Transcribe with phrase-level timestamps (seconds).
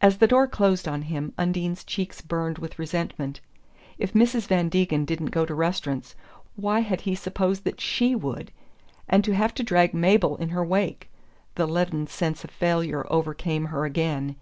[0.00, 3.40] As the door closed on him Undine's cheeks burned with resentment.
[3.98, 4.46] If Mrs.
[4.46, 6.14] Van Degen didn't go to restaurants,
[6.54, 8.52] why had he supposed that SHE would?
[9.08, 11.10] and to have to drag Mabel in her wake!
[11.56, 14.36] The leaden sense of failure overcame her again.